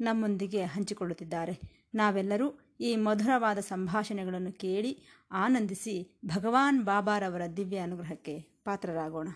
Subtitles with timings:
[0.00, 1.60] ನಮ್ಮೊಂದಿಗೆ ಹಂಚಿಕೊಳ್ಳುತ್ತಿದ್ದಾರೆ.
[1.94, 9.28] ನಾವೆಲ್ಲರೂ ಈ ಮಧುರವಾದ ಸಂಭಾಷಣೆಗಳನ್ನು ಕೇಳಿ ಆನಂದಿಸಿ ಭಗವಾನ್ ಬಾಬಾರವರ ದಿವ್ಯ ಅನುಗ್ರಹಕ್ಕೆ ಪಾತ್ರರಾಗೋಣ.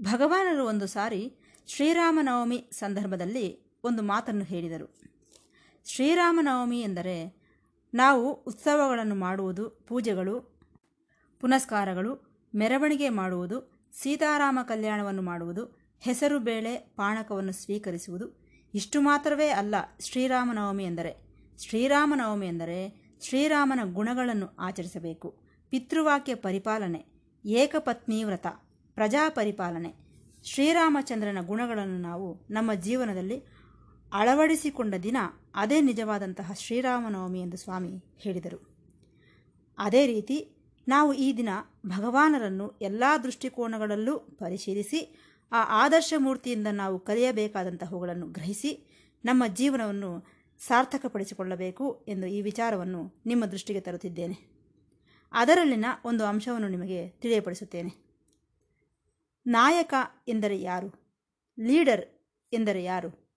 [0.00, 1.34] ಭಗವಾನರು ಒಂದು ಸಾರಿ
[1.66, 5.00] ಶ್ರೀರಾಮನವಮಿ ಸಂದರ್ಭದಲ್ಲಿ ಒಂದು ಮಾತನ್ನು ಹೇಳಿದರು.
[5.84, 7.40] ಶ್ರೀರಾಮನವಮಿ ಎಂದರೆ
[7.94, 10.60] ನಾವು ಉತ್ಸವಗಳನ್ನು ಮಾಡುವುದು, ಪೂಜೆಗಳು,
[11.40, 18.40] ಪುನಸ್ಕಾರಗಳು, ಮೆರವಣಿಗೆ ಮಾಡುವುದು, ಸೀತಾರಾಮ ಕಲ್ಯಾಣವನ್ನು ಮಾಡುವುದು ಹೆಸರು ಬೇಳೆ ಪಾಣಕವನ್ನು ಸ್ವೀಕರಿಸುವುದು
[18.74, 21.12] ಇಷ್ಟು ಮಾತ್ರವೇ ಅಲ್ಲ ಶ್ರೀರಾಮನವಮಿ ಎಂದರೆ.
[21.62, 25.38] ಶ್ರೀರಾಮನವಮಿ ಎಂದರೆ ಶ್ರೀರಾಮನ ಗುಣಗಳನ್ನು ಆಚರಿಸಬೇಕು.
[25.70, 27.06] ಪಿತೃವಾಕ್ಯ ಪರಿಪಾಲನೆ,
[27.44, 28.46] ಏಕಪತ್ನಿ ವ್ರತ
[28.94, 29.94] ಪ್ರಜಾಪರಿಪಾಲನೆ
[30.44, 33.42] ಶ್ರೀರಾಮಚಂದ್ರನ ಗುಣಗಳನ್ನು ನಾವು ನಮ್ಮ ಜೀವನದಲ್ಲಿ
[34.12, 35.16] ಅಳವಡಿಸಿಕೊಂಡ ದಿನ
[35.54, 38.76] ಅದೇ ನಿಜವಾದಂತಹ ಶ್ರೀರಾಮನವಮಿ ಎಂದು ಸ್ವಾಮಿ ಹೇಳಿದರು.
[39.78, 40.56] ಅದೇ ರೀತಿ
[40.88, 41.48] ನಾವು ಈ ದಿನ
[41.86, 48.86] ಭಗವಾನರನ್ನು ಎಲ್ಲ ದೃಷ್ಟಿಕೋನಗಳಲ್ಲೂ ಪರಿಶೀಲಿಸಿ ಆ ಆದರ್ಶ ಮೂರ್ತಿಯಿಂದ ನಾವು ಕಲಿಯಬೇಕಾದಂತಹವುಗಳನ್ನು ಗ್ರಹಿಸಿ
[49.24, 50.24] ನಮ್ಮ ಜೀವನವನ್ನು
[50.66, 54.60] ಸಾರ್ಥಕಪಡಿಸಿಕೊಳ್ಳಬೇಕು ಎಂದು ಈ ವಿಚಾರವನ್ನು ನಿಮ್ಮ ದೃಷ್ಟಿಗೆ ತರುತ್ತಿದ್ದೇನೆ.
[55.32, 58.10] ಅದರಲ್ಲಿನ ಒಂದು ಅಂಶವನ್ನು ನಿಮಗೆ ತಿಳಿಯಪಡಿಸುತ್ತೇನೆ.
[59.46, 59.94] ನಾಯಕ
[60.28, 60.88] ಎಂದರೆ ಯಾರು?
[61.60, 62.04] ಲೀಡರ್
[62.52, 63.30] ಎಂದರೆ ಯಾರು?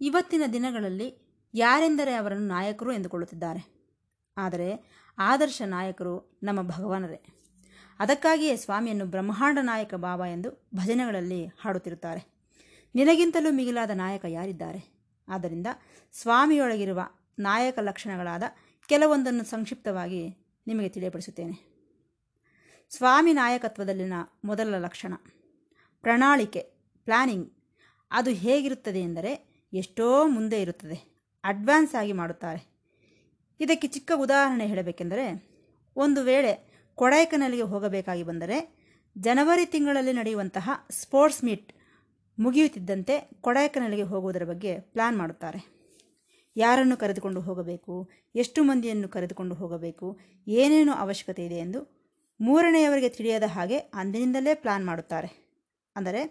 [0.00, 1.22] ಇವತ್ತಿನ ದಿನಗಳಲ್ಲಿ
[1.54, 3.72] ಯಾರೆಂದರೆ ಅವರನ್ನು ನಾಯಕರು ಎಂದುಕೊಳ್ಳುತ್ತಿದ್ದಾರೆ.
[4.36, 7.41] ಆದರೆ ಆದರ್ಶ ನಾಯಕರು ನಮ್ಮ ಭಗವಾನರೇ.
[8.02, 12.22] ಅದಕ್ಕಾಗಿಯೇ ಸ್ವಾಮಿಯನ್ನು ಬ್ರಹ್ಮಾಂಡ ನಾಯಕ ಬಾಬಾ ಎಂದು ಭಜನೆಗಳಲ್ಲಿ ಹಾಡುತ್ತಿರುತ್ತಾರೆ.
[12.94, 14.80] ನಿನಗಿಂತಲೂ ಮಿಗಿಲಾದ ನಾಯಕ ಯಾರಿದ್ದಾರೆ?
[15.28, 15.66] ಆದ್ದರಿಂದ
[16.12, 17.00] ಸ್ವಾಮಿಯೊಳಗಿರುವ
[17.38, 18.42] ನಾಯಕ ಲಕ್ಷಣಗಳಾದ
[18.88, 20.36] ಕೆಲವೊಂದನ್ನು ಸಂಕ್ಷಿಪ್ತವಾಗಿ
[20.66, 21.72] ನಿಮಗೆ ತಿಳಿಯಪಡಿಸುತ್ತೇನೆ.
[22.90, 24.12] ಸ್ವಾಮಿ ನಾಯಕತ್ವದಲ್ಲಿನ
[24.44, 25.14] ಮೊದಲ ಲಕ್ಷಣ,
[26.00, 26.60] ಪ್ರಣಾಳಿಕೆ
[27.04, 27.52] ಪ್ಲ್ಯಾನಿಂಗ್
[28.10, 29.32] ಅದು ಹೇಗಿರುತ್ತದೆ ಎಂದರೆ
[29.72, 30.98] ಎಷ್ಟೋ ಮುಂದೆ ಇರುತ್ತದೆ,
[31.44, 32.62] ಅಡ್ವಾನ್ಸ್ ಆಗಿ ಮಾಡುತ್ತಾರೆ.
[33.60, 35.52] ಇದಕ್ಕೆ ಚಿಕ್ಕ ಉದಾಹರಣೆ ಹೇಳಬೇಕೆಂದರೆ,
[35.96, 36.71] ಒಂದು ವೇಳೆ
[37.02, 38.56] ಕೊಡೈಕನಲ್ಲಿಗೆ ಹೋಗಬೇಕಾಗಿ ಬಂದರೆ
[39.18, 41.70] ಜನವರಿ ತಿಂಗಳಲ್ಲಿ ನಡೆಯುವಂತಹ ಸ್ಪೋರ್ಟ್ಸ್ ಮೀಟ್
[42.38, 45.60] ಮುಗಿಯುತ್ತಿದ್ದಂತೆ ಕೊಡೈಕನಲ್ಲಿಗೆ ಹೋಗುವುದರ ಬಗ್ಗೆ ಪ್ಲಾನ್ ಮಾಡುತ್ತಾರೆ.
[46.56, 47.94] ಯಾರನ್ನು ಕರೆದುಕೊಂಡು ಹೋಗಬೇಕು,
[48.34, 51.80] ಎಷ್ಟು ಮಂದಿಯನ್ನು ಕರೆದುಕೊಂಡು ಹೋಗಬೇಕು, ಏನೇನು ಅವಶ್ಯಕತೆ ಇದೆ ಎಂದು
[52.40, 55.30] ಮೂರನೆಯವರಿಗೆ ತಿಳಿಯದ ಹಾಗೆ ಅಂದಿನಿಂದಲೇ ಪ್ಲಾನ್ ಮಾಡುತ್ತಾರೆ.
[55.96, 56.22] ಅಂದರೆ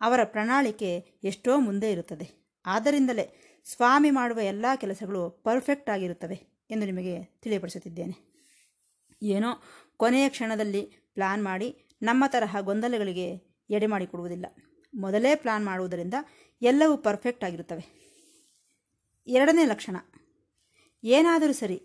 [0.00, 0.90] ಅವರ ಪ್ರಣಾಳಿಕೆ
[1.24, 2.26] ಎಷ್ಟೋ ಮುಂದೆ ಇರುತ್ತದೆ.
[2.66, 3.26] ಆದ್ದರಿಂದಲೇ
[3.64, 6.38] ಸ್ವಾಮಿ ಮಾಡುವ ಎಲ್ಲ ಕೆಲಸಗಳು ಪರ್ಫೆಕ್ಟ್ ಆಗಿರುತ್ತವೆ
[6.70, 8.16] ಎಂದು ನಿಮಗೆ ತಿಳಿಯಪಡಿಸುತ್ತಿದ್ದೇನೆ.
[9.22, 9.50] ಏನೋ
[10.00, 10.82] ಕೊನೆಯ ಕ್ಷಣದಲ್ಲಿ
[11.14, 11.68] ಪ್ಲಾನ್ ಮಾಡಿ
[12.02, 13.26] ನಮ್ಮ ತರಹ ಗೊಂದಲಗಳಿಗೆ
[13.70, 14.46] ಎಡೆ ಮಾಡಿಕೊಡುವುದಿಲ್ಲ.
[14.94, 16.16] ಮೊದಲೇ ಪ್ಲಾನ್ ಮಾಡುವುದರಿಂದ
[16.62, 17.84] ಎಲ್ಲವೂ ಪರ್ಫೆಕ್ಟ್ ಆಗಿರುತ್ತವೆ.
[19.28, 19.96] ಎರಡನೇ ಲಕ್ಷಣ,
[21.04, 21.78] ಏನಾದರೂ ಸರಿ,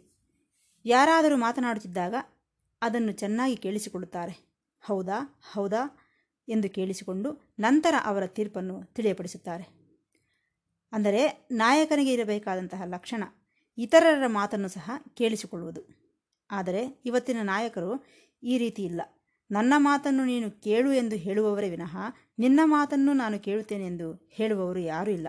[0.86, 2.16] ಯಾರಾದರೂ ಮಾತನಾಡುತ್ತಿದ್ದಾಗ
[2.82, 4.34] ಅದನ್ನು ಚೆನ್ನಾಗಿ ಕೇಳಿಸಿಕೊಳ್ಳುತ್ತಾರೆ.
[4.84, 5.18] ಹೌದಾ
[5.54, 5.84] ಹೌದಾ
[6.48, 9.66] ಎಂದು ಕೇಳಿಸಿಕೊಂಡು ನಂತರ ಅವರ ತೀರ್ಪನ್ನು ತಿಳಿಯಪಡಿಸುತ್ತಾರೆ.
[10.94, 11.22] ಅಂದರೆ
[11.52, 13.24] ನಾಯಕನಿಗೆ ಇರಬೇಕಾದಂತಹ ಲಕ್ಷಣ,
[13.78, 16.05] ಇತರರ ಮಾತನ್ನು ಸಹ ಕೇಳಿಸಿಕೊಳ್ಳುವುದು.
[16.52, 18.06] ಆದರೆ ಇವತ್ತಿನ ನಾಯಕರು
[18.44, 19.02] ಈ ರೀತಿ ಇಲ್ಲ.
[19.52, 21.98] ನನ್ನ ಮಾತನ್ನು ನೀನು ಕೇಳು ಎಂದು ಹೇಳುವವರೇ ವಿನಃ
[22.40, 25.28] ನಿನ್ನ ಮಾತನ್ನು ನಾನು ಕೇಳುತ್ತೇನೆ ಎಂದು ಹೇಳುವವರು ಯಾರೂ ಇಲ್ಲ.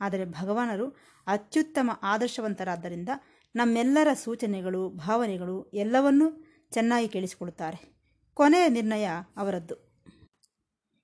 [0.00, 3.08] ಆದರೆ ಭಗವಾನರು ಅತ್ಯುತ್ತಮ ಆದರ್ಶವಂತರಾದ್ದರಿಂದ
[3.56, 7.98] ನಮ್ಮೆಲ್ಲರ ಸೂಚನೆಗಳು, ಭಾವನೆಗಳು ಎಲ್ಲವನ್ನೂ ಚೆನ್ನಾಗಿ ಕೇಳಿಸಿಕೊಳ್ಳುತ್ತಾರೆ.
[8.34, 10.04] ಕೊನೆಯ ನಿರ್ಣಯ ಅವರದ್ದು.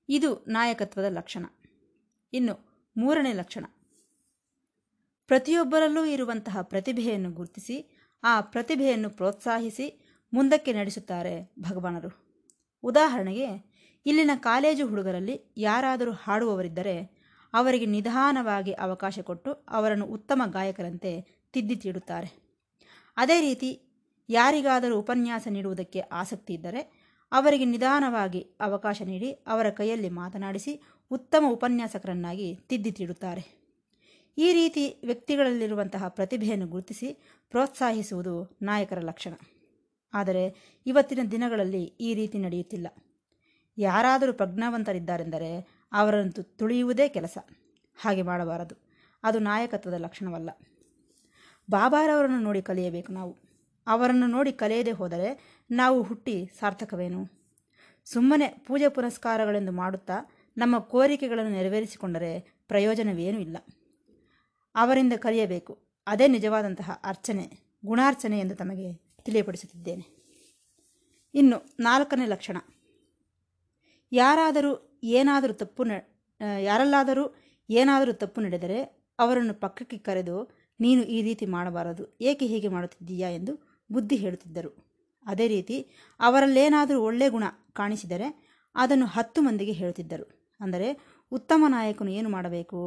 [0.08, 1.46] ಇದು ನಾಯಕತ್ವದ ಲಕ್ಷಣ.
[2.32, 3.64] ಇನ್ನು ಮೂರನೇ ಲಕ್ಷಣ.
[5.26, 7.93] ಪ್ರತಿಯೊಬ್ಬರಲ್ಲೂ ಇರುವಂತಹ ಪ್ರತಿಭೆಯನ್ನು ಗುರುತಿಸಿ
[8.24, 10.00] ಆ ಪ್ರತಿಭೆಯನ್ನು ಪ್ರೋತ್ಸಾಹಿಸಿ
[10.32, 12.10] ಮುಂದಕ್ಕೆ ನಡೆಸುತ್ತಾರೆ ಭಗವಾನರು.
[12.82, 13.74] ಉದಾಹರಣೆಗೆ,
[14.06, 17.24] ಇಲ್ಲಿನ ಕಾಲೇಜು ಹುಡುಗರಲ್ಲಿ ಯಾರಾದರೂ ಹಾಡುವವರಿದ್ದರೆ,
[17.54, 22.44] ಅವರಿಗೆ ನಿಧಾನವಾಗಿ ಅವಕಾಶ ಕೊಟ್ಟು ಅವರನ್ನು ಉತ್ತಮ ಗಾಯಕರಂತೆ ತಿದ್ದಿ ತೀಡುತ್ತಾರೆ.
[23.16, 23.80] ಅದೇ ರೀತಿ,
[24.28, 32.92] ಯಾರಿಗಾದರೂ ಉಪನ್ಯಾಸ ನೀಡುವುದಕ್ಕೆ ಆಸಕ್ತಿ ಇದ್ದರೆ, ಅವರಿಗೆ ನಿಧಾನವಾಗಿ ಅವಕಾಶ ನೀಡಿ ಅವರ ಕೈಯಲ್ಲಿ ಮಾತನಾಡಿಸಿ ಉತ್ತಮ ಉಪನ್ಯಾಸಕರನ್ನಾಗಿ ತಿದ್ದಿ
[32.92, 33.63] ತೀಡುತ್ತಾರೆ.
[34.38, 37.18] ಈ ರೀತಿ ವ್ಯಕ್ತಿಗಳಲ್ಲಿರುವಂತಹ ಪ್ರತಿಭೆಯನ್ನು ಗುರುತಿಸಿ
[37.50, 39.32] ಪ್ರೋತ್ಸಾಹಿಸುವುದು ನಾಯಕರ ಲಕ್ಷಣ.
[40.14, 42.86] ಆದರೆ ಇವತ್ತಿನ ದಿನಗಳಲ್ಲಿ ಈ ರೀತಿ ನಡೆಯುತ್ತಿಲ್ಲ.
[43.78, 47.38] ಯಾರಾದರೂ ಪ್ರಜ್ಞಾವಂತರಿದ್ದಾರೆಂದರೆ ಅವರನ್ನು ತುಳಿಯುವುದೇ ಕೆಲಸ.
[47.96, 48.74] ಹಾಗೆ ಮಾಡಬಾರದು.
[49.22, 50.50] ಅದು ನಾಯಕತ್ವದ ಲಕ್ಷಣವಲ್ಲ.
[51.70, 53.36] ಬಾಬಾರವರನ್ನು ನೋಡಿ ಕಲಿಯಬೇಕು ನಾವು.
[53.86, 57.44] ಅವರನ್ನು ನೋಡಿ ಕಲಿಯದೆ ಹೋದರೆ ನಾವು ಹುಟ್ಟಿ ಸಾರ್ಥಕವೇನು?
[58.04, 60.12] ಸುಮ್ಮನೆ ಪೂಜೆ ಪುನಸ್ಕಾರಗಳೆಂದು ಮಾಡುತ್ತಾ
[60.56, 63.56] ನಮ್ಮ ಕೋರಿಕೆಗಳನ್ನು ನೆರವೇರಿಸಿಕೊಂಡರೆ ಪ್ರಯೋಜನವೇನೂ ಇಲ್ಲ.
[64.74, 65.72] ಅವರಿಂದ ಕಲಿಯಬೇಕು.
[66.06, 67.44] ಅದೇ ನಿಜವಾದಂತಹ ಅರ್ಚನೆ,
[67.84, 68.88] ಗುಣಾರ್ಚನೆ ಎಂದು ತಮಗೆ
[69.24, 70.04] ತಿಳಿಯಪಡಿಸುತ್ತಿದ್ದೇನೆ.
[71.34, 72.56] ಇನ್ನು ನಾಲ್ಕನೇ ಲಕ್ಷಣ.
[74.12, 75.92] ಯಾರಾದರೂ ಏನಾದರೂ ತಪ್ಪು ನ
[76.62, 77.24] ಯಾರಲ್ಲಾದರೂ
[77.70, 78.78] ಏನಾದರೂ ತಪ್ಪು ನಡೆದರೆ
[79.18, 80.36] ಅವರನ್ನು ಪಕ್ಕಕ್ಕೆ ಕರೆದು,
[80.80, 82.18] ನೀನು ಈ ರೀತಿ ಮಾಡಬಾರದು.
[82.20, 83.28] ಏಕೆ ಹೀಗೆ ಮಾಡುತ್ತಿದ್ದೀಯಾ?
[83.30, 83.52] ಎಂದು
[83.90, 84.70] ಬುದ್ಧಿ ಹೇಳುತ್ತಿದ್ದರು.
[85.26, 85.76] ಅದೇ ರೀತಿ
[86.20, 88.28] ಅವರಲ್ಲೇನಾದರೂ ಒಳ್ಳೆಯ ಗುಣ ಕಾಣಿಸಿದರೆ
[88.74, 90.56] ಅದನ್ನು ಹತ್ತು ಮಂದಿಗೆ ಹೇಳುತ್ತಿದ್ದರು.
[90.60, 90.88] ಅಂದರೆ,
[91.32, 92.80] ಉತ್ತಮ ನಾಯಕನು ಏನು ಮಾಡಬೇಕು?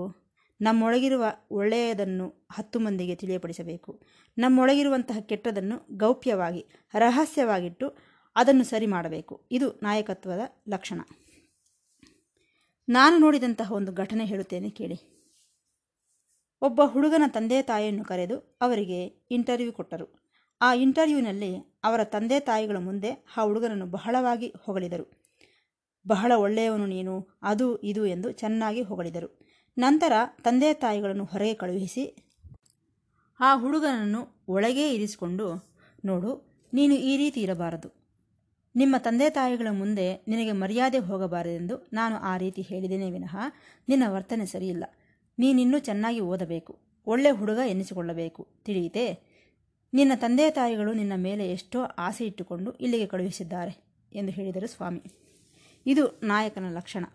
[0.62, 4.01] ನಮ್ಮೊಳಗಿರುವ ಒಳ್ಳೆಯದನ್ನು ಹತ್ತು ಮಂದಿಗೆ ತಿಳಿಯಪಡಿಸಬೇಕು.
[4.38, 7.95] ನಮ್ಮೊಳಗಿರುವಂತಹ ಕೆಟ್ಟದನ್ನು ಗೌಪ್ಯವಾಗಿ, ರಹಸ್ಯವಾಗಿಟ್ಟು
[8.36, 9.48] ಅದನ್ನು ಸರಿ ಮಾಡಬೇಕು.
[9.51, 10.39] ಇದು ನಾಯಕತ್ವದ
[10.69, 11.01] ಲಕ್ಷಣ.
[12.89, 15.18] ನಾನು ನೋಡಿದಂತಹ ಒಂದು ಘಟನೆ ಹೇಳುತ್ತೇನೆ ಕೇಳಿ.
[16.62, 20.27] ಒಬ್ಬ ಹುಡುಗನ ತಂದೆ ತಾಯಿಯನ್ನು ಕರೆದು ಅವರಿಗೆ ಇಂಟರ್ವ್ಯೂ ಕೊಟ್ಟರು.
[20.62, 25.27] ಆ ಇಂಟರ್ವ್ಯೂನಲ್ಲಿ ಅವರ ತಂದೆ ತಾಯಿಗಳ ಮುಂದೆ ಆ ಹುಡುಗನನ್ನು ಬಹಳವಾಗಿ ಹೊಗಳಿದರು.
[26.07, 29.46] ಬಹಳ ಒಳ್ಳೆಯವನು ನೀನು, ಅದು ಇದು ಎಂದು ಚೆನ್ನಾಗಿ ಹೊಗಳಿದರು.
[29.77, 30.13] ನಂತರ
[30.44, 32.03] ತಂದೆ ತಾಯಿಗಳನ್ನು ಹೊರಗೆ ಕಳುಹಿಸಿ,
[33.39, 35.47] ಆ ಹುಡುಗನನ್ನು ಒಳಗೇ ಇರಿಸಿಕೊಂಡು,
[36.06, 36.31] ನೋಡು,
[36.74, 37.89] ನೀನು ಈ ರೀತಿ ಇರಬಾರದು.
[38.75, 43.35] ನಿಮ್ಮ ತಂದೆ ತಾಯಿಗಳ ಮುಂದೆ ನಿನಗೆ ಮರ್ಯಾದೆ ಹೋಗಬಾರದೆಂದು ನಾನು ಆ ರೀತಿ ಹೇಳಿದ್ದೇನೆ ವಿನಃ
[43.89, 44.83] ನಿನ್ನ ವರ್ತನೆ ಸರಿಯಿಲ್ಲ.
[45.39, 48.47] ನೀನಿನ್ನೂ ಚೆನ್ನಾಗಿ ಓದಬೇಕು, ಒಳ್ಳೆ ಹುಡುಗ ಎನಿಸಿಕೊಳ್ಳಬೇಕು.
[48.65, 49.06] ತಿಳಿಯಿತೆ?
[49.94, 53.73] ನಿನ್ನ ತಂದೆ ತಾಯಿಗಳು ನಿನ್ನ ಮೇಲೆ ಎಷ್ಟೋ ಆಸೆ ಇಟ್ಟುಕೊಂಡು ಇಲ್ಲಿಗೆ ಕಳುಹಿಸಿದ್ದಾರೆ
[54.13, 55.03] ಎಂದು ಹೇಳಿದರು ಸ್ವಾಮಿ.
[55.85, 57.06] ಇದು ನಾಯಕನ ಲಕ್ಷಣ.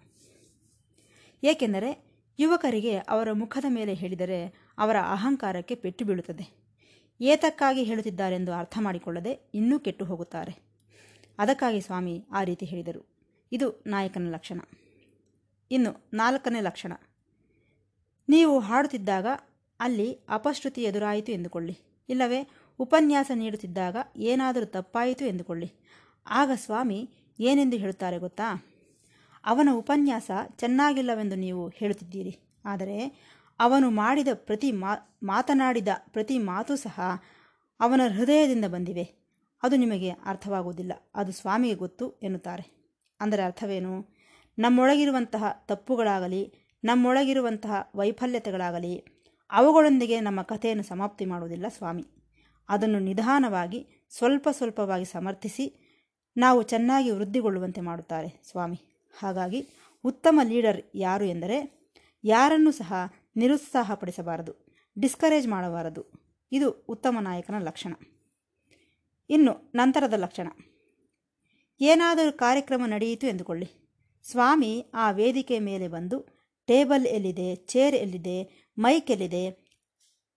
[1.43, 6.63] ಏಕೆಂದರೆ ಯುವಕರಿಗೆ ಅವರ ಮುಖದ ಮೇಲೆ ಹೇಳಿದರೆ ಅವರ ಅಹಂಕಾರಕ್ಕೆ ಪೆಟ್ಟು ಬೀಳುತ್ತದೆ.
[7.21, 10.63] ಏತಕ್ಕಾಗಿ ಹೇಳುತ್ತಿದ್ದಾರೆಂದು ಅರ್ಥ ಮಾಡಿಕೊಳ್ಳದೆ ಇನ್ನೂ ಕೆಟ್ಟು ಹೋಗುತ್ತಾರೆ.
[11.39, 13.13] ಅದಕ್ಕಾಗಿ ಸ್ವಾಮಿ ಆ ರೀತಿ ಹೇಳಿದರು.
[13.53, 14.61] ಇದು ನಾಯಕನ ಲಕ್ಷಣ.
[15.71, 16.93] ಇನ್ನು ನಾಲ್ಕನೇ ಲಕ್ಷಣ.
[18.29, 19.27] ನೀವು ಹಾಡುತ್ತಿದ್ದಾಗ
[19.81, 21.79] ಅಲ್ಲಿ ಅಪಶ್ರುತಿ ಎದುರಾಯಿತು ಎಂದುಕೊಳ್ಳಿ.
[22.09, 22.49] ಇಲ್ಲವೇ,
[22.79, 25.73] ಉಪನ್ಯಾಸ ನೀಡುತ್ತಿದ್ದಾಗ ಏನಾದರೂ ತಪ್ಪಾಯಿತು ಎಂದುಕೊಳ್ಳಿ.
[26.27, 28.72] ಆಗ ಸ್ವಾಮಿ ಏನೆಂದು ಹೇಳುತ್ತಾರೆ ಗೊತ್ತಾ?
[29.45, 32.39] ಅವನ ಉಪನ್ಯಾಸ ಚೆನ್ನಾಗಿಲ್ಲವೆಂದು ನೀವು ಹೇಳುತ್ತಿದ್ದೀರಿ.
[32.65, 33.23] ಆದರೆ
[33.61, 34.73] ಅವನು ಮಾಡಿದ ಪ್ರತಿ
[35.23, 37.01] ಮಾತನಾಡಿದ ಪ್ರತಿ ಮಾತು ಸಹ
[37.81, 39.23] ಅವನ ಹೃದಯದಿಂದ ಬಂದಿವೆ.
[39.63, 40.93] ಅದು ನಿಮಗೆ ಅರ್ಥವಾಗುವುದಿಲ್ಲ.
[41.15, 42.83] ಅದು ಸ್ವಾಮಿಗೆ ಗೊತ್ತು ಎನ್ನುತ್ತಾರೆ.
[43.21, 44.15] ಅಂದರೆ ಅರ್ಥವೇನು?
[44.59, 46.55] ನಮ್ಮೊಳಗಿರುವಂತಹ ತಪ್ಪುಗಳಾಗಲಿ,
[46.85, 49.05] ನಮ್ಮೊಳಗಿರುವಂತಹ ವೈಫಲ್ಯತೆಗಳಾಗಲಿ,
[49.51, 52.05] ಅವುಗಳೊಂದಿಗೆ ನಮ್ಮ ಕಥೆಯನ್ನು ಸಮಾಪ್ತಿ ಮಾಡುವುದಿಲ್ಲ ಸ್ವಾಮಿ.
[52.69, 55.79] ಅದನ್ನು ನಿಧಾನವಾಗಿ, ಸ್ವಲ್ಪ ಸ್ವಲ್ಪವಾಗಿ ಸಮರ್ಥಿಸಿ
[56.37, 58.92] ನಾವು ಚೆನ್ನಾಗಿ ವೃದ್ಧಿಗೊಳ್ಳುವಂತೆ ಮಾಡುತ್ತಾರೆ ಸ್ವಾಮಿ.
[59.13, 59.69] ಹಾಗಾಗಿ
[60.05, 61.83] ಉತ್ತಮ ಲೀಡರ್ ಯಾರು ಎಂದರೆ
[62.25, 62.93] ಯಾರನ್ನು ಸಹ
[63.37, 64.67] ನಿರುತ್ಸಾಹಪಡಿಸಬಾರದು
[64.99, 66.23] ಡಿಸ್ಕರೇಜ್ ಮಾಡಬಾರದು.
[66.53, 67.95] ಇದು ಉತ್ತಮ ನಾಯಕನ ಲಕ್ಷಣ.
[69.31, 70.49] ಇನ್ನು ನಂತರದ ಲಕ್ಷಣ.
[71.81, 73.71] ಏನಾದರೂ ಕಾರ್ಯಕ್ರಮ ನಡೆಯಿತು ಎಂದುಕೊಳ್ಳಿ.
[74.23, 79.51] ಸ್ವಾಮಿ ಆ ವೇದಿಕೆ ಮೇಲೆ ಬಂದು ಟೇಬಲ್ ಎಲ್ಲಿದೆ, ಚೇರ್ ಎಲ್ಲಿದೆ, ಮೈಕ್ ಎಲ್ಲಿದೆ,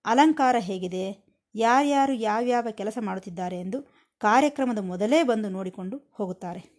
[0.05, 3.81] ಅಲಂಕಾರ ಹೇಗಿದೆ, ಯಾರ್ಯಾರು ಯಾವ್ಯಾವ ಕೆಲಸ ಮಾಡುತ್ತಿದ್ದಾರೆ ಎಂದು
[4.17, 6.74] ಕಾರ್ಯಕ್ರಮದ ಮೊದಲೇ ಬಂದು ನೋಡಿಕೊಂಡು ಹೋಗುತ್ತಾರೆ.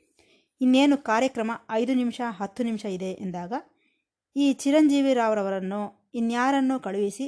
[0.61, 3.53] ಇನ್ನೇನು ಕಾರ್ಯಕ್ರಮ ಐದು ನಿಮಿಷ, ಹತ್ತು ನಿಮಿಷ ಇದೆ ಎಂದಾಗ
[4.37, 7.27] ಈ ಚಿರಂಜೀವಿ ರಾವ್ರವರನ್ನು ಇನ್ಯಾರನ್ನೋ ಕಳುಹಿಸಿ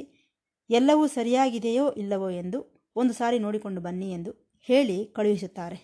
[0.69, 5.77] ಎಲ್ಲವೂ ಸರಿಯಾಗಿದೆಯೋ ಇಲ್ಲವೋ ಎಂದು ಒಂದು ಸಾರಿ ನೋಡಿಕೊಂಡು ಬನ್ನಿ ಎಂದು ಹೇಳಿ ಕಳುಹಿಸುತ್ತಾರೆ.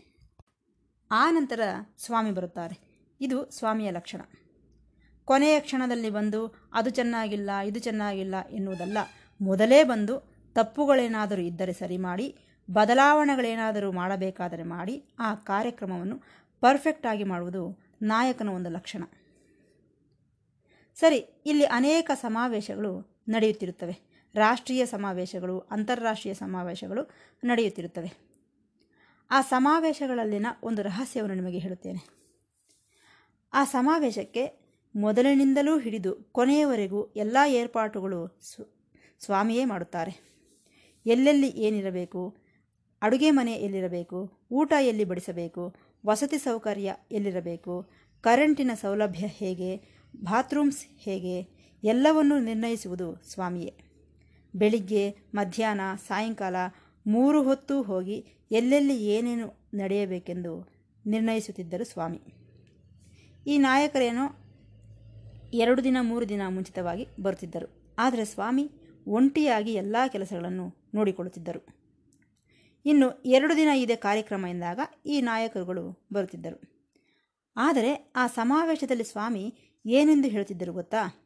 [1.12, 1.62] ಆ ನಂತರ
[1.98, 2.76] ಸ್ವಾಮಿ ಬರುತ್ತಾರೆ.
[3.22, 4.22] ಇದು ಸ್ವಾಮಿಯ ಲಕ್ಷಣ.
[5.26, 6.42] ಕೊನೆಯ ಕ್ಷಣದಲ್ಲಿ ಬಂದು
[6.74, 8.98] ಅದು ಚೆನ್ನಾಗಿಲ್ಲ, ಇದು ಚೆನ್ನಾಗಿಲ್ಲ ಎನ್ನುವುದಲ್ಲ.
[9.42, 10.16] ಮೊದಲೇ ಬಂದು
[10.54, 12.28] ತಪ್ಪುಗಳೇನಾದರೂ ಇದ್ದರೆ ಸರಿ ಮಾಡಿ,
[12.72, 19.04] ಬದಲಾವಣೆಗಳೇನಾದರೂ ಮಾಡಬೇಕಾದರೆ ಮಾಡಿ ಆ ಕಾರ್ಯಕ್ರಮವನ್ನು ಪರ್ಫೆಕ್ಟ್ ಆಗಿ ಮಾಡುವುದು ನಾಯಕನ ಒಂದು ಲಕ್ಷಣ.
[20.96, 24.00] ಸರಿ, ಇಲ್ಲಿ ಅನೇಕ ಸಮಾವೇಶಗಳು ನಡೆಯುತ್ತಿರುತ್ತವೆ.
[24.36, 27.10] ರಾಷ್ಟ್ರೀಯ ಸಮಾವೇಶಗಳು, ಅಂತಾರಾಷ್ಟ್ರೀಯ ಸಮಾವೇಶಗಳು
[27.44, 28.12] ನಡೆಯುತ್ತಿರುತ್ತವೆ.
[29.32, 32.10] ಆ ಸಮಾವೇಶಗಳಲ್ಲಿನ ಒಂದು ರಹಸ್ಯವನ್ನು ನಿಮಗೆ ಹೇಳುತ್ತೇನೆ.
[33.54, 34.66] ಆ ಸಮಾವೇಶಕ್ಕೆ
[34.96, 38.40] ಮೊದಲಿನಿಂದಲೂ ಹಿಡಿದು ಕೊನೆಯವರೆಗೂ ಎಲ್ಲ ಏರ್ಪಾಟುಗಳು
[39.20, 40.36] ಸ್ವಾಮಿಯೇ ಮಾಡುತ್ತಾರೆ.
[41.06, 42.38] ಎಲ್ಲೆಲ್ಲಿ ಏನಿರಬೇಕು,
[43.02, 47.90] ಅಡುಗೆ ಮನೆ ಎಲ್ಲಿರಬೇಕು, ಊಟ ಎಲ್ಲಿ ಬಡಿಸಬೇಕು ವಸತಿ ಸೌಕರ್ಯ ಎಲ್ಲಿರಬೇಕು?
[48.22, 49.78] ಕರೆಂಟಿನ ಸೌಲಭ್ಯ ಹೇಗೆ?
[50.24, 51.42] ಬಾತ್ರೂಮ್ಸ್ ಹೇಗೆ?
[51.84, 53.74] ಎಲ್ಲವನ್ನೂ ನಿರ್ಣಯಿಸುವುದು ಸ್ವಾಮಿಯೇ.
[54.56, 56.56] ಬೆಳಿಗ್ಗೆ, ಮಧ್ಯಾಹ್ನ, ಸಾಯಂಕಾಲ
[57.08, 60.70] ಮೂರು ಹೊತ್ತು ಹೋಗಿ ಎಲ್ಲೆಲ್ಲಿ ಏನೇನು ನಡೆಯಬೇಕೆಂದು
[61.06, 62.22] ನಿರ್ಣಯಿಸುತ್ತಿದ್ದರು ಸ್ವಾಮಿ.
[63.48, 64.46] ಈ ನಾಯಕರೇನು
[65.54, 67.96] ಎರಡು ದಿನ, ಮೂರು ದಿನ ಮುಂಚಿತವಾಗಿ ಬರುತ್ತಿದ್ದರು.
[67.98, 68.72] ಆದರೆ ಸ್ವಾಮಿ
[69.08, 71.85] ಒಂಟಿಯಾಗಿ ಎಲ್ಲ ಕೆಲಸಗಳನ್ನು ನೋಡಿಕೊಳ್ಳುತ್ತಿದ್ದರು.
[72.86, 76.76] ಇನ್ನು ಎರಡು ದಿನ ಇದೆ ಕಾರ್ಯಕ್ರಮ ಎಂದಾಗ ಈ ನಾಯಕರುಗಳು ಬರುತ್ತಿದ್ದರು.
[77.56, 81.22] ಆದರೆ ಆ ಸಮಾವೇಶದಲ್ಲಿ ಸ್ವಾಮಿ ಏನೆಂದು ಹೇಳುತ್ತಿದ್ದರು ಗೊತ್ತಾ?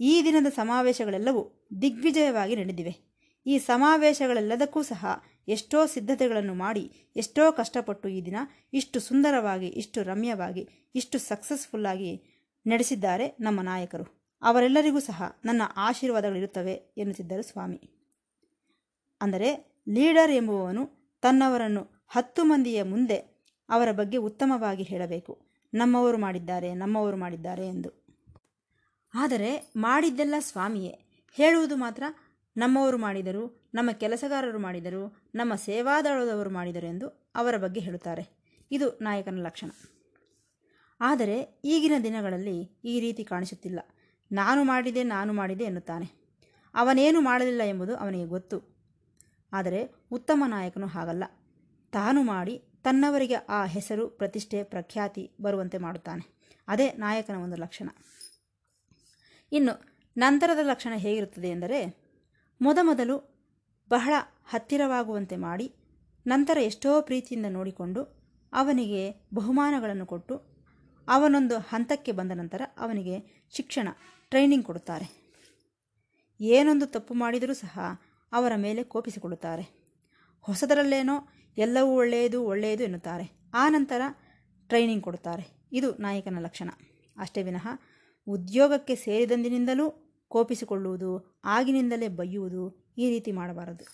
[0.00, 3.12] ಈ ದಿನದ ಸಮಾವೇಶಗಳೆಲ್ಲವೂ ದಿಗ್ವಿಜಯವಾಗಿ ನಡೆದಿವೆ.
[3.46, 5.06] ಈ ಸಮಾವೇಶಗಳೆಲ್ಲದಕ್ಕೂ ಸಹ
[5.48, 8.36] ಎಷ್ಟೋ ಸಿದ್ಧತೆಗಳನ್ನು ಮಾಡಿ, ಎಷ್ಟೋ ಕಷ್ಟಪಟ್ಟು ಈ ದಿನ
[8.72, 12.22] ಇಷ್ಟು ಸುಂದರವಾಗಿ, ಇಷ್ಟು ರಮ್ಯವಾಗಿ, ಇಷ್ಟು ಸಕ್ಸಸ್ಫುಲ್ಲಾಗಿ
[12.66, 14.22] ನಡೆಸಿದ್ದಾರೆ ನಮ್ಮ ನಾಯಕರು.
[14.42, 17.80] ಅವರೆಲ್ಲರಿಗೂ ಸಹ ನನ್ನ ಆಶೀರ್ವಾದಗಳಿರುತ್ತವೆ ಎನ್ನುತ್ತಿದ್ದರು ಸ್ವಾಮಿ.
[19.20, 20.90] ಅಂದರೆ ಲೀಡರ್ ಎಂಬುವವನು
[21.22, 23.16] ತನ್ನವರನ್ನು ಹತ್ತು ಮಂದಿಯ ಮುಂದೆ
[23.68, 25.46] ಅವರ ಬಗ್ಗೆ ಉತ್ತಮವಾಗಿ ಹೇಳಬೇಕು.
[25.74, 28.06] ನಮ್ಮವರು ಮಾಡಿದ್ದಾರೆ ನಮ್ಮವರು ಮಾಡಿದ್ದಾರೆ ಎಂದು.
[29.14, 31.04] ಆದರೆ ಮಾಡಿದ್ದೆಲ್ಲ ಸ್ವಾಮಿಯೇ.
[31.32, 32.02] ಹೇಳುವುದು ಮಾತ್ರ
[32.56, 38.42] ನಮ್ಮವರು ಮಾಡಿದರು, ನಮ್ಮ ಕೆಲಸಗಾರರು ಮಾಡಿದರು, ನಮ್ಮ ಸೇವಾದಳದವರು ಮಾಡಿದರು ಎಂದು ಅವರ ಬಗ್ಗೆ ಹೇಳುತ್ತಾರೆ.
[38.70, 39.70] ಇದು ನಾಯಕನ ಲಕ್ಷಣ.
[41.00, 43.80] ಆದರೆ ಈಗಿನ ದಿನಗಳಲ್ಲಿ ಈ ರೀತಿ ಕಾಣಿಸುತ್ತಿಲ್ಲ.
[44.32, 46.10] ನಾನು ಮಾಡಿದೆ ನಾನು ಮಾಡಿದೆ ಎನ್ನುತ್ತಾನೆ.
[46.74, 48.71] ಅವನೇನು ಮಾಡಲಿಲ್ಲ ಎಂಬುದು ಅವನಿಗೆ ಗೊತ್ತು.
[49.52, 51.24] ಆದರೆ ಉತ್ತಮ ನಾಯಕನು ಹಾಗಲ್ಲ.
[51.92, 56.46] ತಾನು ಮಾಡಿ ತನ್ನವರಿಗೆ ಆ ಹೆಸರು, ಪ್ರತಿಷ್ಠೆ, ಪ್ರಖ್ಯಾತಿ ಬರುವಂತೆ ಮಾಡುತ್ತಾನೆ.
[56.68, 57.88] ಅದೇ ನಾಯಕನ ಒಂದು ಲಕ್ಷಣ.
[59.52, 62.02] ಇನ್ನು ನಂತರದ ಲಕ್ಷಣ ಹೇಗಿರುತ್ತದೆ ಎಂದರೆ,
[62.62, 63.32] ಮೊದಮೊದಲು
[63.88, 64.12] ಬಹಳ
[64.44, 65.74] ಹತ್ತಿರವಾಗುವಂತೆ ಮಾಡಿ,
[66.26, 70.52] ನಂತರ ಎಷ್ಟೋ ಪ್ರೀತಿಯಿಂದ ನೋಡಿಕೊಂಡು ಅವನಿಗೆ ಬಹುಮಾನಗಳನ್ನು ಕೊಟ್ಟು
[71.08, 73.88] ಅವನೊಂದು ಹಂತಕ್ಕೆ ಬಂದ ನಂತರ ಅವನಿಗೆ ಶಿಕ್ಷಣ
[74.30, 75.22] ಟ್ರೈನಿಂಗ್ ಕೊಡುತ್ತಾರೆ.
[76.40, 77.78] ಏನೊಂದು ತಪ್ಪು ಮಾಡಿದರೂ ಸಹ
[78.32, 79.82] ಅವರ ಮೇಲೆ ಕೋಪಿಸಿಕೊಳ್ಳುತ್ತಾರೆ.
[80.40, 83.50] ಹೊಸದರಲ್ಲೇನೋ ಎಲ್ಲವೂ ಒಳ್ಳೆಯದು ಒಳ್ಳೆಯದು ಎನ್ನುತ್ತಾರೆ.
[83.54, 84.02] ಆ ನಂತರ
[84.68, 85.68] ಟ್ರೈನಿಂಗ್ ಕೊಡುತ್ತಾರೆ.
[85.72, 86.70] ಇದು ನಾಯಕನ ಲಕ್ಷಣ.
[87.16, 87.68] ಅಷ್ಟೇ ವಿನಃ
[88.26, 89.90] ಉದ್ಯೋಗಕ್ಕೆ ಸೇರಿದಂದಿನಿಂದಲೂ
[90.28, 93.84] ಕೋಪಿಸಿಕೊಳ್ಳುವುದು, ಆಗಿನಿಂದಲೇ ಬೈಯುವುದು ಈ ರೀತಿ ಮಾಡಬಾರದು.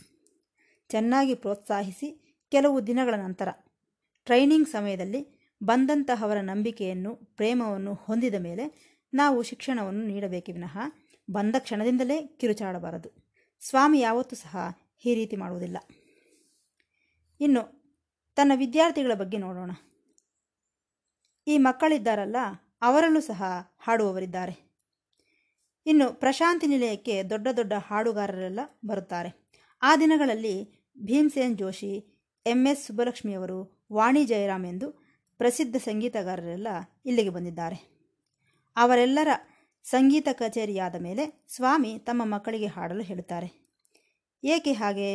[0.88, 3.48] ಚೆನ್ನಾಗಿ ಪ್ರೋತ್ಸಾಹಿಸಿ ಕೆಲವು ದಿನಗಳ ನಂತರ
[4.24, 10.78] ಟ್ರೈನಿಂಗ್ ಸಮಯದಲ್ಲಿ ಬಂದಂತಹವರ ನಂಬಿಕೆಯನ್ನು, ಪ್ರೇಮವನ್ನು ಹೊಂದಿದ ಮೇಲೆ ನಾವು ಶಿಕ್ಷಣವನ್ನು ನೀಡಬೇಕೇ ವಿನಃ
[11.30, 13.27] ಬಂದ ಕ್ಷಣದಿಂದಲೇ ಕಿರುಚಾಡಬಾರದು.
[13.60, 14.56] ಸ್ವಾಮಿ ಯಾವತ್ತೂ ಸಹ
[15.04, 15.76] ಈ ರೀತಿ ಮಾಡುವುದಿಲ್ಲ.
[17.40, 17.62] ಇನ್ನು
[18.36, 19.70] ತನ್ನ ವಿದ್ಯಾರ್ಥಿಗಳ ಬಗ್ಗೆ ನೋಡೋಣ.
[21.46, 22.36] ಈ ಮಕ್ಕಳಿದ್ದಾರಲ್ಲ,
[22.82, 23.42] ಅವರಲ್ಲೂ ಸಹ
[23.78, 24.68] ಹಾಡುವವರಿದ್ದಾರೆ.
[25.86, 29.52] ಇನ್ನು ಪ್ರಶಾಂತಿ ನಿಲಯಕ್ಕೆ ದೊಡ್ಡ ದೊಡ್ಡ ಹಾಡುಗಾರರೆಲ್ಲ ಬರುತ್ತಾರೆ.
[29.82, 31.92] ಆ ದಿನಗಳಲ್ಲಿ ಭೀಮಸೇನ್ ಜೋಶಿ,
[32.46, 34.90] ಎಂ ಎಸ್ ಸುಬ್ಬಲಕ್ಷ್ಮಿಯವರು ವಾಣಿ ಜಯರಾಮ್ ಎಂದು
[35.38, 36.68] ಪ್ರಸಿದ್ಧ ಸಂಗೀತಗಾರರೆಲ್ಲ
[37.06, 37.98] ಇಲ್ಲಿಗೆ ಬಂದಿದ್ದಾರೆ.
[38.76, 39.28] ಅವರೆಲ್ಲರ
[39.90, 43.48] ಸಂಗೀತ ಕಚೇರಿಯಾದ ಮೇಲೆ ಸ್ವಾಮಿ ತಮ್ಮ ಮಕ್ಕಳಿಗೆ ಹಾಡಲು ಹೇಳುತ್ತಾರೆ.
[44.44, 45.10] ಏಕೆ ಹಾಗೆ?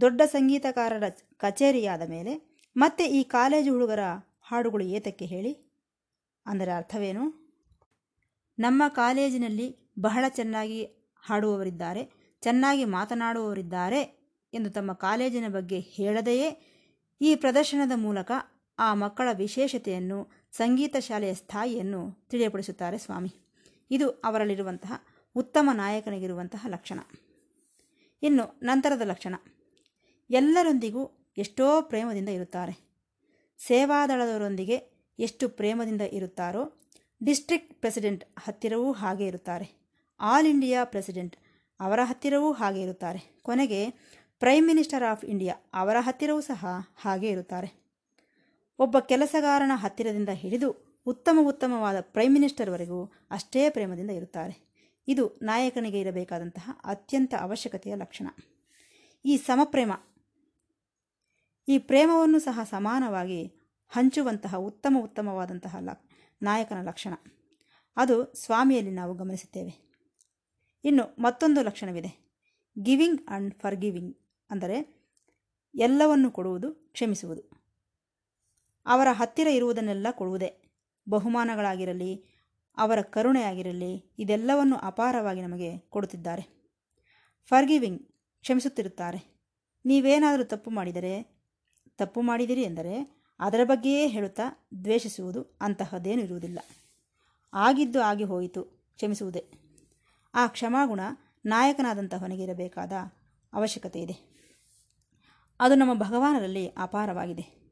[0.00, 1.04] ದೊಡ್ಡ ಸಂಗೀತಕಾರರ
[1.36, 4.00] ಕಚೇರಿಯಾದ ಮೇಲೆ ಮತ್ತೆ ಈ ಕಾಲೇಜು ಹುಡುಗರ
[4.42, 5.52] ಹಾಡುಗಳು ಏತಕ್ಕೆ ಹೇಳಿ?
[6.46, 7.24] ಅಂದರೆ ಅರ್ಥವೇನು?
[8.58, 10.82] ನಮ್ಮ ಕಾಲೇಜಿನಲ್ಲಿ ಬಹಳ ಚೆನ್ನಾಗಿ
[11.20, 14.02] ಹಾಡುವವರಿದ್ದಾರೆ, ಚೆನ್ನಾಗಿ ಮಾತನಾಡುವವರಿದ್ದಾರೆ
[14.52, 16.48] ಎಂದು ತಮ್ಮ ಕಾಲೇಜಿನ ಬಗ್ಗೆ ಹೇಳದೆಯೇ
[17.20, 18.32] ಈ ಪ್ರದರ್ಶನದ ಮೂಲಕ
[18.78, 23.45] ಆ ಮಕ್ಕಳ ವಿಶೇಷತೆಯನ್ನು ಸಂಗೀತ ಶಾಲೆಯ ಸ್ಥಾಯಿಯನ್ನು ತಿಳಿಯಪಡಿಸುತ್ತಾರೆ ಸ್ವಾಮಿ.
[23.90, 24.92] ಇದು ಅವರಲ್ಲಿರುವಂತಹ
[25.36, 27.00] ಉತ್ತಮ ನಾಯಕನಿಗಿರುವಂತಹ ಲಕ್ಷಣ.
[28.22, 29.34] ಇನ್ನು ನಂತರದ ಲಕ್ಷಣ.
[30.30, 32.86] ಎಲ್ಲರೊಂದಿಗೂ ಎಷ್ಟೋ ಪ್ರೇಮದಿಂದ ಇರುತ್ತಾರೆ.
[33.58, 34.76] ಸೇವಾದಳದವರೊಂದಿಗೆ
[35.18, 36.82] ಎಷ್ಟು ಪ್ರೇಮದಿಂದ ಇರುತ್ತಾರೋ,
[37.24, 39.86] ಡಿಸ್ಟ್ರಿಕ್ಟ್ ಪ್ರೆಸಿಡೆಂಟ್ ಹತ್ತಿರವೂ ಹಾಗೆ ಇರುತ್ತಾರೆ.
[40.20, 41.36] ಆಲ್ ಇಂಡಿಯಾ ಪ್ರೆಸಿಡೆಂಟ್
[41.80, 43.38] ಅವರ ಹತ್ತಿರವೂ ಹಾಗೆ ಇರುತ್ತಾರೆ.
[43.42, 43.90] ಕೊನೆಗೆ
[44.40, 46.66] ಪ್ರೈಮ್ ಮಿನಿಸ್ಟರ್ ಆಫ್ ಇಂಡಿಯಾ ಅವರ ಹತ್ತಿರವೂ ಸಹ
[46.96, 47.86] ಹಾಗೆ ಇರುತ್ತಾರೆ.
[48.78, 54.66] ಒಬ್ಬ ಕೆಲಸಗಾರನ ಹತ್ತಿರದಿಂದ ಹಿಡಿದು ಉತ್ತಮ ಉತ್ತಮವಾದ ಪ್ರೈಮ್ ಮಿನಿಸ್ಟರ್ವರೆಗೂ ಅಷ್ಟೇ ಪ್ರೇಮದಿಂದ ಇರುತ್ತಾರೆ.
[55.08, 58.28] ಇದು ನಾಯಕನಿಗೆ ಇರಬೇಕಾದಂತಹ ಅತ್ಯಂತ ಅವಶ್ಯಕತೆಯ ಲಕ್ಷಣ.
[59.24, 59.92] ಈ ಸಮಪ್ರೇಮ,
[61.68, 63.52] ಈ ಪ್ರೇಮವನ್ನು ಸಹ ಸಮಾನವಾಗಿ
[63.88, 65.88] ಹಂಚುವಂತಹ ಉತ್ತಮ ಉತ್ತಮವಾದಂತಹ ಲ,
[66.42, 67.14] ನಾಯಕನ ಲಕ್ಷಣ.
[67.96, 70.02] ಅದು ಸ್ವಾಮಿಯಲ್ಲಿ ನಾವು ಗಮನಿಸುತ್ತೇವೆ.
[70.84, 72.42] ಇನ್ನು ಮತ್ತೊಂದು ಲಕ್ಷಣವಿದೆ.
[72.82, 74.16] ಗಿವಿಂಗ್ ಆ್ಯಂಡ್ ಫರ್ ಗಿವಿಂಗ್
[74.50, 74.96] ಅಂದರೆ
[75.74, 77.50] ಎಲ್ಲವನ್ನು ಕೊಡುವುದು, ಕ್ಷಮಿಸುವುದು.
[78.86, 80.65] ಅವರ ಹತ್ತಿರ ಇರುವುದನ್ನೆಲ್ಲ ಕೊಡುವುದೇ.
[81.08, 82.24] ಬಹುಮಾನಗಳಾಗಿರಲಿ,
[82.76, 86.72] ಅವರ ಕರುಣೆಯಾಗಿರಲಿ, ಇದೆಲ್ಲವನ್ನು ಅಪಾರವಾಗಿ ನಮಗೆ ಕೊಡುತ್ತಿದ್ದಾರೆ.
[87.48, 88.08] ಫರ್ಗಿವಿಂಗ್
[88.40, 89.42] ಕ್ಷಮಿಸುತ್ತಿರುತ್ತಾರೆ.
[89.84, 91.36] ನೀವೇನಾದರೂ ತಪ್ಪು ಮಾಡಿದರೆ,
[91.98, 96.58] ತಪ್ಪು ಮಾಡಿದಿರಿ ಎಂದರೆ ಅದರ ಬಗ್ಗೆಯೇ ಹೇಳುತ್ತಾ ದ್ವೇಷಿಸುವುದು ಅಂತಹದ್ದೇನೂ ಇರುವುದಿಲ್ಲ.
[97.54, 99.44] ಆಗಿದ್ದು ಆಗಿ ಹೋಯಿತು, ಕ್ಷಮಿಸುವುದೇ.
[100.34, 101.00] ಆ ಕ್ಷಮಾಗುಣ
[101.46, 102.92] ನಾಯಕನಾದಂತಹವನಿಗೆ ಇರಬೇಕಾದ
[103.52, 104.36] ಅವಶ್ಯಕತೆ ಇದೆ.
[105.60, 107.66] ಅದು ನಮ್ಮ ಭಗವಾನರಲ್ಲಿ ಅಪಾರವಾಗಿದೆ.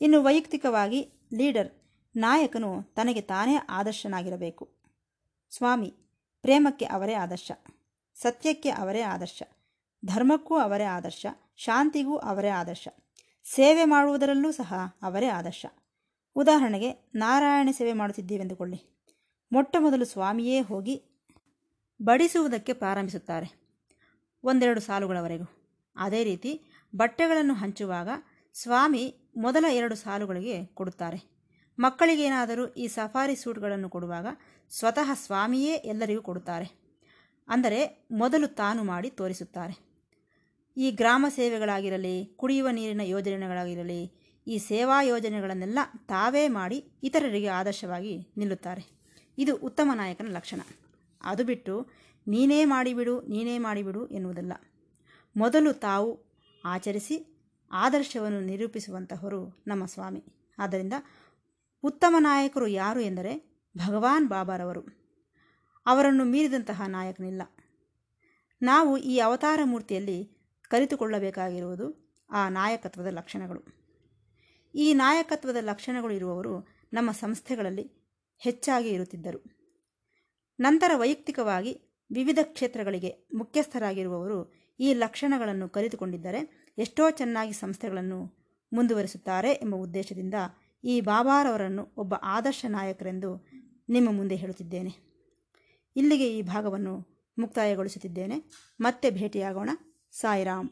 [0.00, 1.77] ಇನ್ನು ವೈಯಕ್ತಿಕವಾಗಿ ಲೀಡರ್
[2.16, 4.68] ನಾಯಕನು ತನಗೆ ತಾನೇ ಆದರ್ಶನಾಗಿರಬೇಕು.
[5.50, 5.94] ಸ್ವಾಮಿ,
[6.42, 7.52] ಪ್ರೇಮಕ್ಕೆ ಅವರೇ ಆದರ್ಶ,
[8.14, 9.42] ಸತ್ಯಕ್ಕೆ ಅವರೇ ಆದರ್ಶ,
[10.04, 12.88] ಧರ್ಮಕ್ಕೂ ಅವರೇ ಆದರ್ಶ, ಶಾಂತಿಗೂ ಅವರೇ ಆದರ್ಶ,
[13.44, 15.66] ಸೇವೆ ಮಾಡುವುದರಲ್ಲೂ ಸಹ ಅವರೇ ಆದರ್ಶ.
[16.36, 18.98] ಉದಾಹರಣೆಗೆ, ನಾರಾಯಣ ಸೇವೆ ಮಾಡುತ್ತಿದ್ದೇವೆಂದುಕೊಳ್ಳಿ
[19.52, 21.02] ಮೊಟ್ಟ ಮೊದಲು ಸ್ವಾಮಿಯೇ ಹೋಗಿ
[22.02, 23.68] ಬಡಿಸುವುದಕ್ಕೆ ಪ್ರಾರಂಭಿಸುತ್ತಾರೆ.
[24.44, 25.44] ಒಂದೆರಡು ಸಾಲುಗಳವರೆಗೂ.
[25.96, 26.60] ಅದೇ ರೀತಿ
[26.96, 28.08] ಬಟ್ಟೆಗಳನ್ನು ಹಂಚುವಾಗ
[28.54, 31.37] ಸ್ವಾಮಿ ಮೊದಲ ಎರಡು ಸಾಲುಗಳಿಗೆ ಕೊಡುತ್ತಾರೆ.
[31.78, 34.26] ಮಕ್ಕಳಿಗೇನಾದರೂ ಈ ಸಫಾರಿ ಸೂಟ್ಗಳನ್ನು ಕೊಡುವಾಗ
[34.70, 36.88] ಸ್ವತಃ ಸ್ವಾಮಿಯೇ ಎಲ್ಲರಿಗೂ ಕೊಡುತ್ತಾರೆ.
[37.48, 39.88] ಅಂದರೆ ಮೊದಲು ತಾನು ಮಾಡಿ ತೋರಿಸುತ್ತಾರೆ.
[40.76, 44.12] ಈ ಗ್ರಾಮ ಸೇವೆಗಳಾಗಿರಲಿ, ಕುಡಿಯುವ ನೀರಿನ ಯೋಜನೆಗಳಾಗಿರಲಿ,
[44.46, 48.98] ಈ ಸೇವಾ ಯೋಜನೆಗಳನ್ನೆಲ್ಲ ತಾವೇ ಮಾಡಿ ಇತರರಿಗೆ ಆದರ್ಶವಾಗಿ ನಿಲ್ಲುತ್ತಾರೆ.
[49.38, 50.60] ಇದು ಉತ್ತಮ ನಾಯಕನ ಲಕ್ಷಣ.
[51.22, 51.88] ಅದು ಬಿಟ್ಟು
[52.28, 54.52] ನೀನೇ ಮಾಡಿಬಿಡು ನೀನೇ ಮಾಡಿಬಿಡು ಎನ್ನುವುದಲ್ಲ.
[55.36, 56.26] ಮೊದಲು ತಾವು
[56.64, 60.24] ಆಚರಿಸಿ ಆದರ್ಶವನ್ನು ನಿರೂಪಿಸುವಂತಹವರು ನಮ್ಮ ಸ್ವಾಮಿ.
[60.58, 60.92] ಆದ್ದರಿಂದ
[61.82, 64.82] ಉತ್ತಮ ನಾಯಕರು ಯಾರು ಎಂದರೆ ಭಗವಾನ್ ಬಾಬಾರವರು.
[65.86, 67.42] ಅವರನ್ನು ಮೀರಿದಂತಹ ನಾಯಕನಿಲ್ಲ.
[68.62, 70.24] ನಾವು ಈ ಅವತಾರ ಮೂರ್ತಿಯಲ್ಲಿ
[70.70, 73.62] ಕಲಿತುಕೊಳ್ಳಬೇಕಾಗಿರುವುದು ಆ ನಾಯಕತ್ವದ ಲಕ್ಷಣಗಳು.
[74.74, 77.90] ಈ ನಾಯಕತ್ವದ ಲಕ್ಷಣಗಳು ಇರುವವರು ನಮ್ಮ ಸಂಸ್ಥೆಗಳಲ್ಲಿ
[78.38, 79.44] ಹೆಚ್ಚಾಗಿ ಇರುತ್ತಿದ್ದರು.
[80.60, 81.80] ನಂತರ ವೈಯಕ್ತಿಕವಾಗಿ
[82.12, 88.38] ವಿವಿಧ ಕ್ಷೇತ್ರಗಳಿಗೆ ಮುಖ್ಯಸ್ಥರಾಗಿರುವವರು ಈ ಲಕ್ಷಣಗಳನ್ನು ಕಲಿತುಕೊಂಡಿದ್ದರೆ ಎಷ್ಟೋ ಚೆನ್ನಾಗಿ ಸಂಸ್ಥೆಗಳನ್ನು
[88.72, 90.34] ಮುಂದುವರಿಸುತ್ತಾರೆ ಎಂಬ ಉದ್ದೇಶದಿಂದ
[90.84, 93.46] ಈ ಬಾಬಾರವರನ್ನು ಒಬ್ಬ ಆದರ್ಶ ನಾಯಕರೆಂದು
[93.88, 94.90] ನಿಮ್ಮ ಮುಂದೆ ಹೇಳುತ್ತಿದ್ದೇನೆ.
[95.96, 98.44] ಇಲ್ಲಿಗೆ ಈ ಭಾಗವನ್ನು ಮುಕ್ತಾಯಗೊಳಿಸುತ್ತಿದ್ದೇನೆ.
[98.80, 99.70] ಮತ್ತೆ ಭೇಟಿಯಾಗೋಣ.
[100.12, 100.68] ಸಾಯಿರಾಮ್.